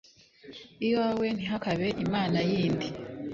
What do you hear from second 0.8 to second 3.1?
iwawe ntihakabe imana yindi